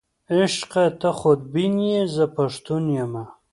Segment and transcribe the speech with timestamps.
[0.37, 3.23] عشقه ته خودبین یې، زه پښتون یمه.